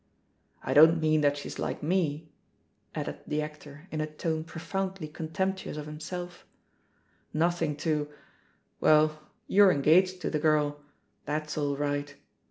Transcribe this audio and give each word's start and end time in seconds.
"I 0.63 0.73
don't 0.73 0.99
mean 0.99 1.21
that 1.21 1.37
she's 1.37 1.59
like 1.59 1.81
me/^ 1.81 2.25
added 2.95 3.19
the 3.27 3.43
actor 3.43 3.87
in 3.91 4.01
a 4.01 4.07
tone 4.07 4.43
profoundly 4.43 5.07
contemptuous 5.07 5.77
of 5.77 5.87
him 5.87 5.99
self; 5.99 6.43
"nothing 7.35 7.75
to— 7.85 8.09
Well, 8.79 9.19
you're 9.45 9.71
engaged 9.71 10.19
to 10.21 10.31
the 10.31 10.39
girl! 10.39 10.81
That's 11.27 11.55
all 11.55 11.77
right. 11.77 12.15